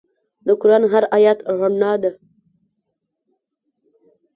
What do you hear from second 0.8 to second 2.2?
هر آیت رڼا ده.